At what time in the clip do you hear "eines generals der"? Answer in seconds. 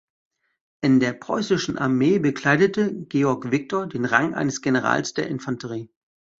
4.33-5.27